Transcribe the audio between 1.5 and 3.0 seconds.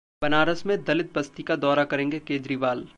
दौरा करेंगे केजरीवाल